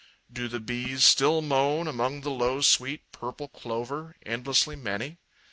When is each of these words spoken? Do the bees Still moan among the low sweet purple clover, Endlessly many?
Do 0.33 0.47
the 0.47 0.59
bees 0.59 1.03
Still 1.03 1.43
moan 1.43 1.87
among 1.87 2.21
the 2.21 2.31
low 2.31 2.61
sweet 2.61 3.11
purple 3.11 3.47
clover, 3.49 4.15
Endlessly 4.25 4.75
many? 4.75 5.19